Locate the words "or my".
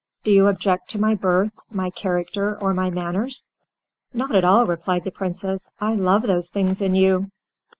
2.59-2.89